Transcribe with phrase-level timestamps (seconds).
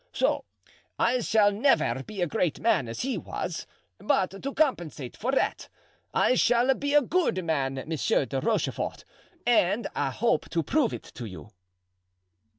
[0.13, 0.45] So
[0.97, 3.67] I shall never be a great man, as he was,
[3.99, 5.69] but to compensate for that,
[6.11, 9.05] I shall be a good man, Monsieur de Rochefort,
[9.45, 11.49] and I hope to prove it to you."